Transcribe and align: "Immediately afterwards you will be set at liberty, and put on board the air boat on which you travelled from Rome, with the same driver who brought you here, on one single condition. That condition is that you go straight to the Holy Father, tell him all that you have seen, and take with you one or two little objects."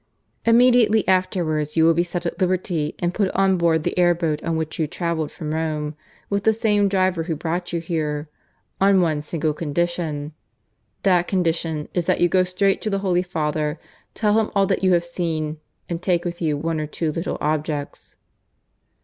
"Immediately 0.45 1.07
afterwards 1.07 1.77
you 1.77 1.85
will 1.85 1.93
be 1.93 2.03
set 2.03 2.25
at 2.25 2.41
liberty, 2.41 2.95
and 2.97 3.13
put 3.13 3.29
on 3.35 3.55
board 3.55 3.83
the 3.83 3.95
air 3.99 4.15
boat 4.15 4.43
on 4.43 4.55
which 4.57 4.79
you 4.79 4.87
travelled 4.87 5.31
from 5.31 5.53
Rome, 5.53 5.93
with 6.27 6.43
the 6.43 6.53
same 6.53 6.87
driver 6.89 7.21
who 7.25 7.35
brought 7.35 7.71
you 7.71 7.79
here, 7.79 8.27
on 8.79 8.99
one 9.01 9.21
single 9.21 9.53
condition. 9.53 10.33
That 11.03 11.27
condition 11.27 11.87
is 11.93 12.05
that 12.05 12.19
you 12.19 12.27
go 12.29 12.43
straight 12.43 12.81
to 12.81 12.89
the 12.89 12.97
Holy 13.05 13.21
Father, 13.21 13.79
tell 14.15 14.39
him 14.39 14.49
all 14.55 14.65
that 14.65 14.83
you 14.83 14.93
have 14.93 15.05
seen, 15.05 15.59
and 15.87 16.01
take 16.01 16.25
with 16.25 16.41
you 16.41 16.57
one 16.57 16.79
or 16.79 16.87
two 16.87 17.11
little 17.11 17.37
objects." 17.39 18.15